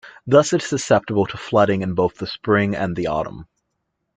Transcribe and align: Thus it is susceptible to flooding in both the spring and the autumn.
Thus 0.25 0.51
it 0.51 0.63
is 0.63 0.67
susceptible 0.67 1.27
to 1.27 1.37
flooding 1.37 1.83
in 1.83 1.93
both 1.93 2.15
the 2.15 2.25
spring 2.25 2.75
and 2.75 2.95
the 2.95 3.05
autumn. 3.05 3.45